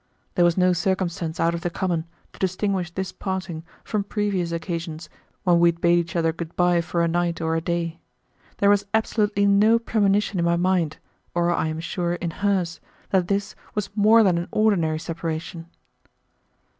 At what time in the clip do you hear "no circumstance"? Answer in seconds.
0.57-1.39